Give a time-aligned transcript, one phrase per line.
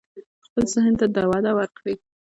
[0.45, 1.95] خپل ذهن ته وده ورکړئ.